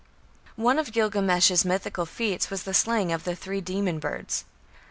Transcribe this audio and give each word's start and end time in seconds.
One 0.55 0.79
of 0.79 0.91
Gilgamesh's 0.91 1.63
mythical 1.63 2.07
feats 2.07 2.49
was 2.49 2.63
the 2.63 2.73
slaying 2.73 3.11
of 3.11 3.21
three 3.21 3.61
demon 3.61 3.99
birds. 3.99 4.45